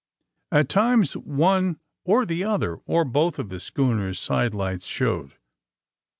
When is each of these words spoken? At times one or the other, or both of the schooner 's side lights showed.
At 0.51 0.67
times 0.67 1.13
one 1.15 1.77
or 2.05 2.25
the 2.25 2.43
other, 2.43 2.77
or 2.87 3.05
both 3.05 3.37
of 3.37 3.49
the 3.49 3.59
schooner 3.59 4.11
's 4.15 4.19
side 4.19 4.55
lights 4.55 4.87
showed. 4.87 5.35